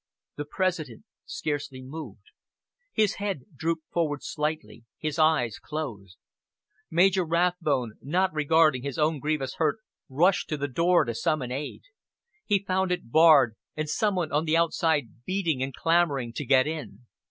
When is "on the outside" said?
14.31-15.23